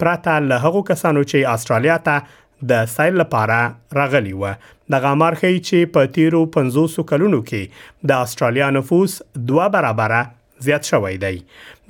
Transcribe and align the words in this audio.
پراته 0.03 0.37
له 0.47 0.67
هغو 0.69 0.85
کسانو 0.91 1.25
چې 1.31 1.51
استرالیا 1.55 1.99
ته 2.07 2.39
د 2.69 2.85
سایل 2.95 3.15
لپاره 3.21 3.61
راغلی 3.99 4.33
و 4.41 4.51
د 4.95 5.03
غامار 5.05 5.35
خي 5.41 5.49
چې 5.55 5.91
په 5.95 6.11
تیرو 6.17 6.41
500 6.57 7.07
کلونو 7.11 7.39
کې 7.49 8.09
د 8.11 8.23
استرالیا 8.27 8.69
نفوس 8.77 9.15
دوه 9.51 9.67
برابر 9.75 10.13
زیات 10.67 10.87
شوی 10.91 11.17
دی 11.23 11.33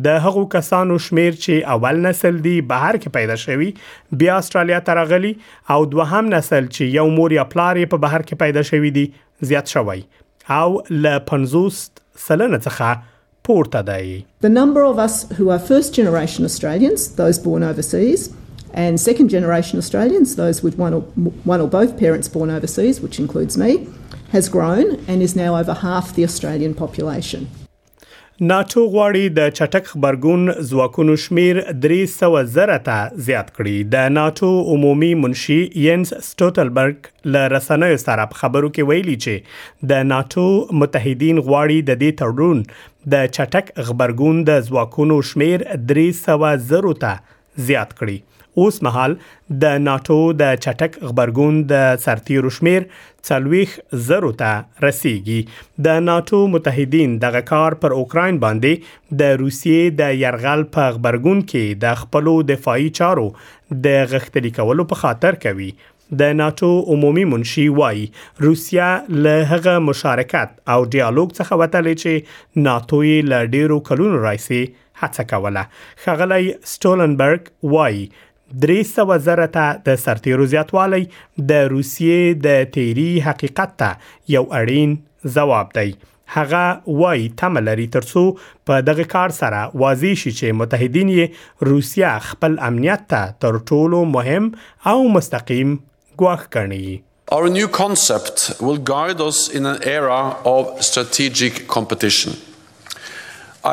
د 0.06 0.22
هغو 0.26 0.44
کسانو 0.54 0.96
شمیر 1.06 1.34
چې 1.40 1.72
اول 1.74 2.00
نسل 2.08 2.38
دی 2.48 2.54
بهر 2.72 3.00
کې 3.02 3.16
پیدا 3.18 3.36
شوی 3.44 3.68
بیا 4.24 4.36
استرالیا 4.44 4.80
ته 4.86 4.98
راغلي 5.00 5.32
او 5.74 5.78
دوهم 5.96 6.34
نسل 6.36 6.66
چې 6.66 6.92
یو 7.00 7.06
مور 7.18 7.36
یا 7.40 7.46
پلار 7.54 7.82
په 7.84 8.06
بهر 8.06 8.24
کې 8.28 8.42
پیدا 8.44 8.66
شوی 8.72 8.94
دی 9.00 9.06
زیات 9.52 9.74
شوی 9.76 10.00
او 10.60 10.68
ل 11.04 11.16
50 11.32 11.82
سلنه 12.28 12.60
څخه 12.60 13.10
The 13.44 14.24
number 14.48 14.84
of 14.84 15.00
us 15.00 15.28
who 15.32 15.50
are 15.50 15.58
first 15.58 15.92
generation 15.92 16.44
Australians, 16.44 17.16
those 17.16 17.40
born 17.40 17.64
overseas, 17.64 18.32
and 18.72 19.00
second 19.00 19.30
generation 19.30 19.78
Australians, 19.80 20.36
those 20.36 20.62
with 20.62 20.78
one 20.78 20.94
or, 20.94 21.00
one 21.00 21.60
or 21.60 21.66
both 21.66 21.98
parents 21.98 22.28
born 22.28 22.50
overseas, 22.50 23.00
which 23.00 23.18
includes 23.18 23.58
me, 23.58 23.88
has 24.30 24.48
grown 24.48 25.04
and 25.08 25.20
is 25.22 25.34
now 25.34 25.56
over 25.56 25.74
half 25.74 26.14
the 26.14 26.22
Australian 26.22 26.72
population. 26.72 27.48
ناتو 28.50 28.82
غواړي 28.92 29.26
د 29.34 29.50
چټک 29.56 29.84
خبرګون 29.88 30.50
ځواکونو 30.68 31.14
شمیر 31.24 31.58
300 31.82 32.30
زره 32.54 32.78
ته 32.88 33.04
زیات 33.26 33.52
کړي 33.58 33.74
د 33.92 34.08
ناتو 34.14 34.48
عمومي 34.76 35.10
منشي 35.24 35.58
ینس 35.82 36.10
سټوتلبرګ 36.28 37.06
ل 37.36 37.52
رسنیو 37.52 38.00
سره 38.04 38.24
په 38.32 38.40
خبرو 38.40 38.72
کې 38.72 38.88
ویلي 38.88 39.14
چې 39.26 39.86
د 39.92 40.02
ناتو 40.14 40.48
متحدین 40.82 41.38
غواړي 41.48 41.78
د 41.92 42.00
دې 42.02 42.18
تړون 42.22 42.66
د 43.14 43.30
چټک 43.36 43.70
خبرګون 43.90 44.42
د 44.50 44.60
ځواکونو 44.72 45.20
شمیر 45.32 45.66
300 45.94 46.52
زره 46.72 46.98
ته 47.06 47.38
زیات 47.70 47.96
کړي 48.02 48.20
اوس 48.60 48.78
مهال 48.86 49.14
د 49.64 49.78
ناتو 49.82 50.16
د 50.40 50.50
چټک 50.64 50.98
خبرګون 51.08 51.60
د 51.72 51.84
سرتیرو 52.04 52.50
شمیر 52.58 52.82
څلويخ 53.28 53.76
زرو 54.08 54.32
ته 54.40 54.86
رسیدي 54.86 55.36
د 55.88 56.02
ناتو 56.08 56.40
متحدین 56.54 57.14
دغه 57.26 57.40
کار 57.52 57.76
پر 57.84 57.94
اوکرين 57.98 58.40
باندې 58.46 59.20
د 59.22 59.38
روسیې 59.42 59.94
د 60.02 60.18
يرغل 60.24 60.64
په 60.76 60.90
خبرګون 60.96 61.40
کې 61.44 61.80
د 61.86 61.96
خپلو 62.02 62.34
دفاعي 62.52 62.90
چارو 63.00 63.24
د 63.86 64.04
غختلي 64.14 64.50
کولو 64.60 64.86
په 64.92 65.00
خاطر 65.04 65.38
کوي 65.46 65.68
د 66.22 66.34
ناتو 66.40 66.70
عمومي 66.94 67.22
منشي 67.34 67.64
وای 67.80 68.02
روسیا 68.46 68.88
له 69.26 69.38
هغه 69.54 69.74
مشارکت 69.84 70.50
او 70.74 70.76
ډیالوګ 70.82 71.38
څخه 71.38 71.62
وتلې 71.62 72.02
چې 72.02 72.66
ناتو 72.68 73.00
یې 73.04 73.32
له 73.32 73.48
ډیرو 73.56 73.80
کلونو 73.90 74.20
راځي 74.26 74.60
هڅه 75.04 75.26
کوله 75.32 75.64
خغلی 76.06 76.42
سټولنبرګ 76.50 77.72
وای 77.76 78.04
300 78.58 79.18
زره 79.18 79.46
ته 79.56 79.66
د 79.88 79.94
سرتیرو 80.04 80.46
زیاتوالی 80.54 81.02
د 81.50 81.68
روسیې 81.74 82.40
د 82.46 82.72
تیری 82.78 83.10
حقیقت 83.28 83.76
ته 83.82 84.16
یو 84.36 84.42
اړین 84.60 84.96
جواب 85.36 85.70
دی 85.78 85.94
هغه 86.34 86.96
وای 87.00 87.24
تم 87.42 87.58
لري 87.68 87.86
ترڅو 87.94 88.24
په 88.70 88.84
دغه 88.88 89.06
کار 89.14 89.34
سره 89.38 89.62
واضح 89.84 90.14
شي 90.24 90.32
چې 90.36 90.60
متحدین 90.60 91.12
یې 91.16 91.72
روسیا 91.72 92.12
خپل 92.28 92.56
امنیت 92.68 93.06
ته 93.14 93.32
تر 93.46 93.58
ټولو 93.72 94.04
مهم 94.14 94.50
او 94.94 94.98
مستقیم 95.18 95.74
ګواښ 96.22 96.52
کړي 96.56 97.02
Our 97.34 97.48
new 97.52 97.66
concept 97.76 98.40
will 98.68 98.78
guide 98.88 99.20
us 99.26 99.36
in 99.58 99.66
an 99.68 99.76
era 99.90 100.16
of 100.48 100.64
strategic 100.86 101.60
competition. 101.74 102.34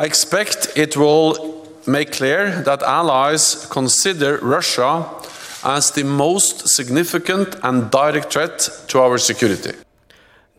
expect 0.10 0.68
it 0.84 0.96
will 1.02 1.26
make 1.86 2.12
clear 2.12 2.62
that 2.62 2.82
allies 2.82 3.66
consider 3.70 4.38
Russia 4.42 5.06
as 5.64 5.90
the 5.92 6.04
most 6.04 6.68
significant 6.68 7.56
and 7.62 7.90
direct 7.90 8.32
threat 8.32 8.68
to 8.88 9.00
our 9.00 9.18
security. 9.18 9.74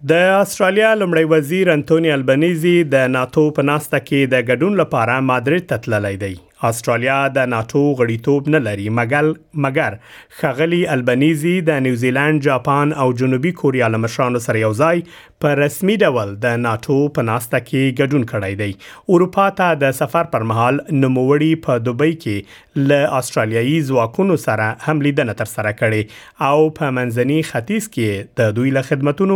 د 0.03 0.11
استرالیا 0.41 0.93
لمړی 0.93 1.23
وزیر 1.31 1.69
انټونی 1.71 2.11
البنيزي 2.11 2.75
د 2.93 3.11
ناتو 3.15 3.43
په 3.57 3.65
ناسته 3.69 3.99
کې 4.05 4.31
د 4.31 4.47
ګډون 4.49 4.79
لپاره 4.81 5.19
مادریډ 5.31 5.67
ته 5.73 5.77
تللی 5.87 6.15
دی 6.23 6.33
استرالیا 6.69 7.17
د 7.35 7.47
ناتو 7.51 7.79
غړیتوب 7.99 8.49
نه 8.55 8.59
لري 8.63 8.83
مګل 8.97 9.29
مګر 9.65 9.95
خغلی 10.41 10.81
البنيزي 10.95 11.53
د 11.69 11.79
نیوزیلند 11.85 12.43
جاپان 12.47 12.91
او 13.05 13.07
جنوبي 13.21 13.51
کوریا 13.61 13.87
لمشانو 13.93 14.41
سره 14.47 14.61
یوځای 14.63 15.01
په 15.45 15.55
رسمي 15.61 15.95
ډول 16.03 16.35
د 16.45 16.59
ناتو 16.65 16.97
په 17.15 17.27
ناسته 17.31 17.61
کې 17.69 17.95
ګډون 18.01 18.27
کړی 18.33 18.59
دی 18.61 19.17
اروپا 19.17 19.47
ته 19.61 19.79
د 19.85 19.97
سفر 20.01 20.29
پر 20.35 20.47
مهال 20.51 20.79
نوموړي 20.83 21.63
په 21.65 21.79
دوبۍ 21.89 22.13
کې 22.19 22.85
ل 22.91 23.19
استرالیایي 23.21 23.75
ځواکونو 23.89 24.39
سره 24.45 24.69
هم 24.87 25.05
لیدنه 25.09 25.37
ترسره 25.43 25.73
کړې 25.81 26.47
او 26.51 26.71
په 26.81 26.93
منځني 27.01 27.41
ختیځ 27.51 27.97
کې 27.97 28.31
د 28.41 28.57
دوی 28.61 28.77
له 28.79 28.89
خدماتو 28.93 29.29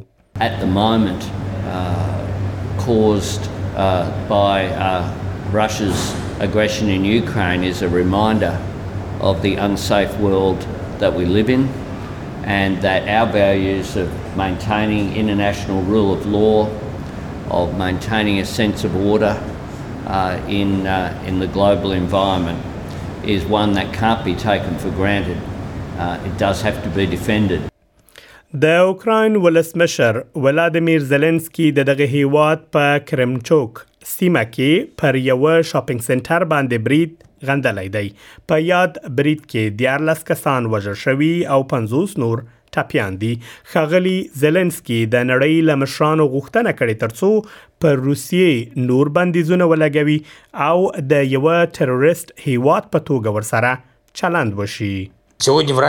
at 0.47 0.57
the 0.63 0.71
moment 0.77 1.27
uh, 1.35 1.83
caused 2.87 3.45
uh, 3.51 3.53
by 4.33 4.57
uh, 4.89 4.89
Russia's 5.59 6.03
aggression 6.47 6.89
in 6.95 7.05
Ukraine 7.23 7.63
is 7.73 7.79
a 7.87 7.89
reminder 8.03 8.51
of 9.31 9.35
the 9.47 9.53
unsafe 9.69 10.19
world 10.25 10.67
that 11.01 11.15
we 11.15 11.25
live 11.25 11.49
in, 11.51 11.69
and 12.45 12.77
that 12.83 13.09
our 13.09 13.27
values 13.31 13.97
of 13.97 14.11
maintaining 14.37 15.15
international 15.15 15.83
rule 15.83 16.13
of 16.13 16.27
law, 16.27 16.69
of 17.51 17.77
maintaining 17.79 18.39
a 18.39 18.45
sense 18.45 18.85
of 18.85 18.95
order 18.95 19.35
uh, 20.07 20.41
in, 20.49 20.87
uh, 20.87 21.23
in 21.27 21.39
the 21.39 21.47
global 21.47 21.93
environment, 21.93 22.63
is 23.25 23.45
one 23.45 23.73
that 23.73 23.93
can't 23.93 24.25
be 24.25 24.35
taken 24.35 24.77
for 24.79 24.91
granted. 24.91 25.39
Uh, 25.99 26.21
it 26.25 26.37
does 26.39 26.63
have 26.63 26.83
to 26.85 26.91
be 26.99 27.07
defended. 27.07 27.63
د 28.55 28.65
اوکرين 28.69 29.37
ولسمشر 29.37 30.21
ولادمیر 30.35 30.99
زيلنسکي 31.13 31.65
د 31.79 31.85
دغه 31.89 32.05
هیواد 32.19 32.61
په 32.77 32.85
کرمچوک 33.09 33.83
سیمه 34.13 34.43
کې 34.51 34.95
پر 35.03 35.19
یو 35.25 35.63
شاپینګ 35.73 36.05
سنټر 36.07 36.45
باندې 36.53 36.87
برید 36.87 37.26
غندلې 37.49 37.89
دی 37.97 38.07
په 38.53 38.61
یاد 38.73 38.99
برید 39.21 39.41
کې 39.47 39.65
14 39.85 40.27
کسان 40.31 40.69
وژل 40.75 40.99
شوي 41.07 41.33
او 41.57 41.61
50 41.73 42.15
نور 42.25 42.45
ټپيان 42.77 43.19
دي 43.25 43.33
خغلی 43.75 44.17
زيلنسکي 44.45 45.01
د 45.15 45.27
نړۍ 45.31 45.67
لمشانو 45.71 46.29
غوښتنه 46.35 46.75
کړې 46.79 47.03
ترڅو 47.05 47.81
پر 47.85 48.01
روسیې 48.09 48.87
نور 48.93 49.13
بندیزونه 49.19 49.71
ولګوي 49.75 50.19
او 50.71 50.77
د 51.15 51.29
یو 51.37 51.45
ټرریست 51.79 52.33
هیواد 52.49 52.93
په 52.97 53.09
توګه 53.11 53.39
ورسره 53.39 53.75
چلند 54.23 54.59
وشي 54.63 54.95
This 55.39 55.53
morning 55.53 55.87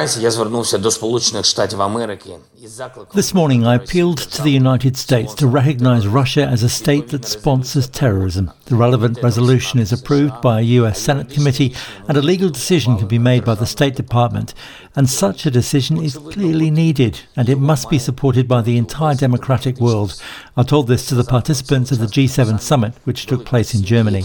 I 3.66 3.76
appealed 3.76 4.18
to 4.18 4.42
the 4.42 4.50
United 4.52 4.98
States 4.98 5.34
to 5.36 5.48
recognize 5.48 6.06
Russia 6.08 6.46
as 6.46 6.64
a 6.64 6.70
state 6.70 7.08
that 7.10 7.24
sponsors 7.24 7.88
terrorism. 7.90 8.52
The 8.66 8.76
relevant 8.76 9.20
resolution 9.24 9.80
is 9.80 9.94
approved 9.94 10.42
by 10.42 10.60
a 10.60 10.64
US 10.64 11.00
Senate 11.00 11.30
committee 11.30 11.74
and 12.10 12.18
a 12.18 12.22
legal 12.22 12.50
decision 12.50 12.98
can 12.98 13.08
be 13.08 13.18
made 13.20 13.46
by 13.46 13.56
the 13.56 13.66
State 13.66 13.96
Department. 13.96 14.54
And 14.98 15.10
such 15.10 15.46
a 15.46 15.52
decision 15.52 15.96
is 16.04 16.18
clearly 16.18 16.70
needed 16.70 17.22
and 17.38 17.48
it 17.48 17.58
must 17.58 17.90
be 17.90 18.00
supported 18.00 18.50
by 18.50 18.62
the 18.62 18.78
entire 18.78 19.16
democratic 19.16 19.80
world. 19.80 20.22
I 20.58 20.64
told 20.64 20.88
this 20.88 21.06
to 21.08 21.16
the 21.16 21.24
participants 21.24 21.92
of 21.92 22.00
the 22.00 22.06
G7 22.08 22.60
summit 22.60 22.96
which 23.06 23.28
took 23.28 23.46
place 23.46 23.74
in 23.74 23.84
Germany. 23.84 24.24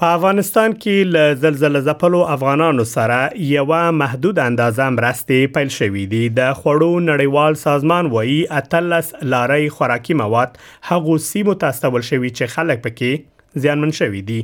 په 0.00 0.08
افغانستان 0.14 0.72
کې 0.80 1.04
ل 1.12 1.20
زلزلې 1.42 1.80
زپلو 1.84 2.18
افغانانو 2.32 2.84
سره 2.88 3.20
یو 3.50 3.76
محدود 4.00 4.40
اندازه 4.46 4.88
مرستې 4.96 5.54
پیل 5.54 5.70
شوې 5.76 6.02
دي 6.10 6.18
د 6.40 6.50
خوړو 6.58 6.88
نړیوال 7.04 7.56
سازمان 7.62 8.10
وایي 8.16 8.34
اتلس 8.60 9.08
لارې 9.34 9.72
خوراکي 9.78 10.18
مواد 10.22 10.60
هغه 10.90 11.16
سیمه 11.28 11.54
تاسوول 11.64 12.04
شوی 12.10 12.32
چې 12.34 12.54
خلک 12.58 12.84
پکې 12.88 13.64
زیانمن 13.66 13.96
شوې 14.00 14.22
دي 14.32 14.38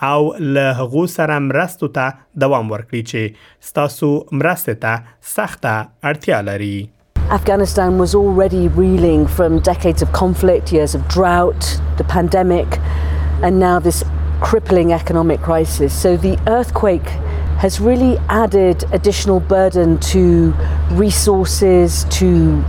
او 0.09 0.35
له 0.57 0.75
هغه 0.81 1.05
سره 1.17 1.39
مرستو 1.49 1.91
ته 1.99 2.11
دوام 2.45 2.71
ورکړي 2.75 3.03
چې 3.13 3.71
ستاسو 3.71 4.11
مرسته 4.43 4.75
ته 4.87 5.15
سخته 5.37 5.77
اړتیا 5.85 6.41
لري 6.51 6.75
Afghanistan 7.37 7.95
was 8.03 8.13
already 8.19 8.65
reeling 8.81 9.21
from 9.37 9.53
decades 9.69 10.03
of 10.07 10.09
conflict, 10.17 10.71
years 10.77 10.95
of 10.99 11.07
drought, 11.15 11.69
the 12.01 12.05
pandemic, 12.13 12.77
and 13.49 13.59
now 13.67 13.77
this 13.87 14.01
crippling 14.43 14.93
economic 14.97 15.41
crisis. 15.47 15.95
So 16.01 16.11
the 16.27 16.35
earthquake 16.57 17.09
has 17.59 17.79
really 17.81 18.19
added 18.29 18.85
additional 18.93 19.41
burden 19.41 19.99
to 19.99 20.51
resources, 20.93 22.05
to 22.11 22.63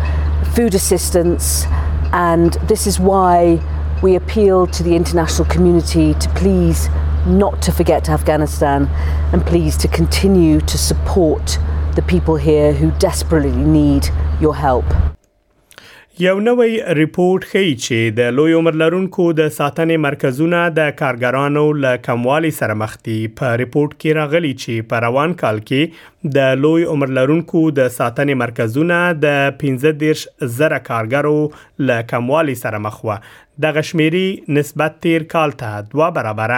food 0.53 0.75
assistance, 0.75 1.65
and 2.13 2.53
this 2.69 2.85
is 2.87 2.99
why 2.99 3.59
we 4.03 4.15
appeal 4.15 4.67
to 4.67 4.83
the 4.83 4.95
international 4.95 5.47
community 5.49 6.13
to 6.15 6.29
please 6.29 6.87
not 7.25 7.61
to 7.63 7.71
forget 7.71 8.07
Afghanistan 8.09 8.85
and 9.33 9.43
please 9.45 9.75
to 9.77 9.87
continue 9.87 10.61
to 10.61 10.77
support 10.77 11.57
the 11.95 12.03
people 12.03 12.35
here 12.35 12.73
who 12.73 12.91
desperately 12.99 13.51
need 13.51 14.07
your 14.39 14.55
help. 14.55 14.85
یو 16.23 16.33
نوې 16.43 16.93
ریپورت 16.97 17.45
ښیي 17.47 17.71
چې 17.85 18.11
د 18.17 18.35
لوی 18.35 18.53
عمر 18.57 18.75
لرونکو 18.81 19.23
د 19.39 19.49
ساتنې 19.55 20.03
مرکزونه 20.03 20.59
د 20.75 20.93
کارګرانو 20.99 21.63
له 21.85 21.97
کموالي 22.05 22.51
سره 22.59 22.77
مخ 22.81 22.93
دي 23.07 23.15
په 23.41 23.57
ریپورت 23.63 23.95
کې 23.95 24.15
راغلي 24.19 24.51
چې 24.61 24.87
په 24.93 25.01
روان 25.07 25.33
کال 25.41 25.59
کې 25.65 26.31
د 26.37 26.55
لوی 26.67 26.85
عمر 26.93 27.11
لرونکو 27.17 27.63
د 27.81 27.91
ساتنې 27.97 28.39
مرکزونه 28.43 29.01
د 29.25 29.57
15 29.65 30.47
زره 30.61 30.81
کارګرو 30.87 31.85
له 31.89 32.07
کموالي 32.13 32.55
سره 32.63 32.81
مخ 32.87 33.03
و 33.09 33.17
د 33.65 33.77
غشمیري 33.79 34.25
نسبت 34.59 34.97
تیر 35.07 35.27
کال 35.37 35.57
ته 35.65 35.85
دوه 35.91 36.09
برابر 36.19 36.55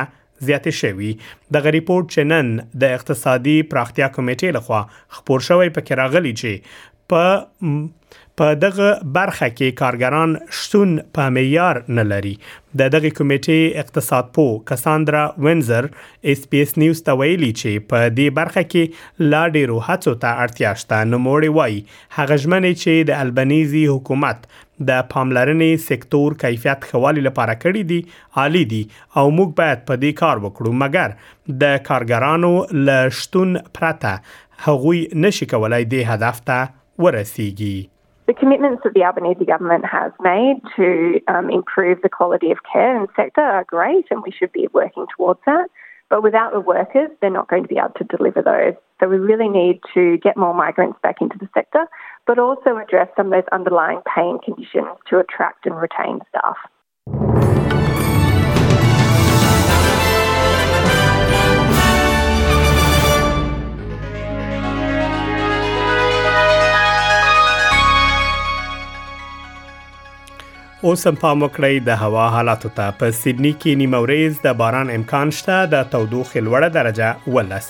زیات 0.51 0.69
شوی 0.83 1.13
د 1.57 1.71
ریپورت 1.79 2.13
چنن 2.17 2.55
د 2.85 2.95
اقتصادي 2.99 3.57
پراختیا 3.75 4.13
کمیټې 4.19 4.57
لخوا 4.59 4.85
خبر 5.19 5.49
شوی 5.51 5.69
په 5.69 5.89
کې 5.89 6.03
راغلي 6.05 6.37
چې 6.43 6.83
په 7.11 7.96
په 8.39 8.49
دغه 8.61 8.87
برخه 9.17 9.45
کې 9.51 9.75
کارګران 9.77 10.33
شتون 10.57 10.89
په 11.17 11.31
معیار 11.37 11.77
نه 11.99 12.03
لري 12.09 12.33
د 12.81 12.91
دغه 12.95 13.09
کمیټې 13.19 13.79
اقتصاد 13.83 14.27
پو 14.37 14.43
کساندرا 14.71 15.21
وینزر 15.45 15.87
اس 16.33 16.43
پی 16.51 16.61
اس 16.65 16.73
نیوز 16.83 17.01
ته 17.07 17.15
ویلي 17.21 17.49
چې 17.61 17.87
په 17.93 18.09
دې 18.17 18.35
برخه 18.41 18.63
کې 18.75 19.31
لا 19.31 19.39
ډیرو 19.55 19.79
هڅو 19.87 20.13
ته 20.25 20.35
اړتیا 20.45 20.75
شته 20.83 20.99
نو 21.13 21.21
موري 21.25 21.49
وای 21.57 21.81
هغه 22.19 22.39
ژمنې 22.45 22.83
چې 22.83 23.09
د 23.11 23.17
البنيزي 23.25 23.81
حکومت 23.93 24.45
د 24.91 25.03
پاملرنې 25.15 25.81
سکتور 25.87 26.37
کیفیت 26.45 26.87
خوالي 26.93 27.25
لپاره 27.31 27.57
کړی 27.65 27.83
دي 27.95 28.23
عالی 28.45 28.63
دي 28.77 28.81
او 28.87 29.27
موږ 29.39 29.59
باید 29.63 29.83
په 29.91 30.01
دې 30.03 30.23
کار 30.23 30.45
وکړو 30.47 30.81
مګر 30.85 31.59
د 31.67 31.77
کارګرانو 31.91 32.85
لشتون 32.91 33.59
پرته 33.75 34.71
هغوی 34.71 35.05
نشي 35.27 35.51
کولای 35.55 35.85
دې 35.91 36.15
هدف 36.15 36.45
ته 36.51 36.65
ورسیږي 36.69 37.75
The 38.27 38.33
commitments 38.33 38.81
that 38.83 38.93
the 38.93 39.03
Albanese 39.05 39.45
government 39.45 39.85
has 39.85 40.11
made 40.19 40.57
to 40.75 41.21
um, 41.33 41.49
improve 41.49 41.99
the 42.03 42.09
quality 42.09 42.51
of 42.51 42.57
care 42.71 42.93
in 42.97 43.03
the 43.03 43.07
sector 43.15 43.39
are 43.39 43.63
great, 43.63 44.03
and 44.11 44.21
we 44.21 44.33
should 44.37 44.51
be 44.51 44.67
working 44.73 45.05
towards 45.15 45.39
that. 45.45 45.69
But 46.09 46.23
without 46.23 46.51
the 46.51 46.59
workers, 46.59 47.09
they're 47.21 47.29
not 47.31 47.47
going 47.49 47.63
to 47.63 47.69
be 47.69 47.77
able 47.77 47.93
to 47.97 48.03
deliver 48.03 48.41
those. 48.41 48.73
So 48.99 49.07
we 49.07 49.15
really 49.17 49.47
need 49.47 49.79
to 49.93 50.17
get 50.17 50.35
more 50.35 50.53
migrants 50.53 50.99
back 51.01 51.17
into 51.21 51.37
the 51.39 51.47
sector, 51.53 51.85
but 52.25 52.37
also 52.37 52.75
address 52.77 53.07
some 53.15 53.27
of 53.27 53.31
those 53.31 53.47
underlying 53.53 54.01
pain 54.13 54.39
conditions 54.43 54.87
to 55.09 55.19
attract 55.19 55.65
and 55.65 55.77
retain 55.77 56.19
staff. 56.27 57.86
اوس 70.85 71.07
هم 71.07 71.15
پام 71.21 71.43
وکړئ 71.43 71.77
د 71.85 71.95
هوا 71.99 72.23
حالاتو 72.33 72.69
ته 72.79 72.95
په 72.97 73.13
سیدنی 73.19 73.51
کې 73.53 73.77
نیمه 73.79 74.01
ورځ 74.01 74.41
د 74.47 74.57
باران 74.57 74.89
امکان 74.95 75.31
شته 75.37 75.53
د 75.71 75.87
تودوخې 75.93 76.43
لوړه 76.47 76.67
درجه 76.75 77.37
ولس 77.37 77.69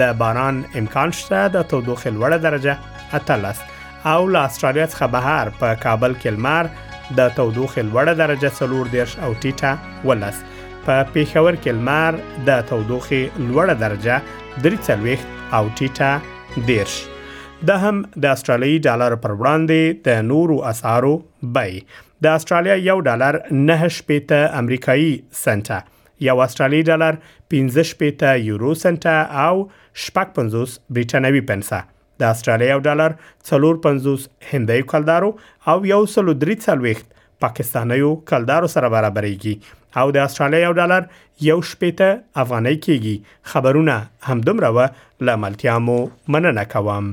د 0.00 0.16
باران 0.22 0.56
امکان 0.80 1.10
شته 1.20 1.38
د 1.56 1.66
تودوخې 1.70 2.10
لوړه 2.16 2.38
درجه 2.46 2.74
13 3.14 3.62
او 4.12 4.16
له 4.32 4.40
استرالیا 4.46 4.86
څخه 4.94 5.06
بهر 5.16 5.52
په 5.60 5.78
کابل 5.84 6.16
کې 6.20 6.30
لمر 6.36 6.66
د 7.18 7.20
تودوخې 7.38 7.82
لوړه 7.90 8.14
درجه 8.22 8.50
سلور 8.60 8.90
دیش 8.96 9.14
او 9.24 9.30
ټیټه 9.44 10.08
ولس 10.10 10.42
په 10.88 11.06
پیښور 11.14 11.54
کې 11.62 11.70
لمر 11.78 12.12
د 12.48 12.64
تودوخې 12.72 13.22
لوړه 13.48 13.74
درجه 13.84 14.16
درې 14.62 14.78
څلويخت 14.86 15.26
او 15.60 15.64
ټیټه 15.78 16.10
دیش 16.72 16.96
دا 17.72 17.76
هم 17.86 17.98
د 18.22 18.24
استرالیي 18.38 18.78
ډالر 18.88 19.14
پر 19.26 19.32
وړاندې 19.40 20.02
د 20.10 20.26
نورو 20.32 20.56
اسعارو 20.72 21.14
بای 21.58 21.80
د 22.24 22.36
استرالیا 22.40 22.76
یو 22.90 22.98
ډالر 23.10 23.40
9 23.64 23.90
شپې 23.96 24.20
ته 24.30 24.44
امریکایي 24.62 25.12
سنټه 25.44 25.82
یو 26.28 26.38
استرالی 26.44 26.78
ډالر 26.88 27.16
15 27.54 27.84
شپېته 27.92 28.28
یورو 28.50 28.70
سنټه 28.82 29.16
او 29.46 29.54
شپږ 30.04 30.28
50 30.38 30.76
برټانوي 30.98 31.42
پنسه 31.50 31.80
د 32.22 32.34
استرالیا 32.36 32.76
ډالر 32.88 33.16
450 33.52 34.28
هندۍ 34.50 34.86
کلدارو 34.92 35.30
او 35.70 35.76
یو 35.92 36.00
سل 36.14 36.28
درې 36.44 36.54
څلويخت 36.66 37.06
پاکستانیو 37.46 38.12
کلدارو 38.30 38.70
سره 38.76 38.92
برابرېږي 38.94 39.54
او 40.02 40.06
د 40.18 40.24
استرالیا 40.28 40.70
ډالر 40.80 41.08
یو 41.48 41.58
شپېته 41.72 42.10
افغانۍ 42.44 42.80
کېږي 42.86 43.16
خبرونه 43.52 43.98
همدومره 44.30 44.72
و 44.78 45.28
لاملتیا 45.30 45.76
مو 45.88 45.98
مننه 46.36 46.66
کوم 46.76 47.12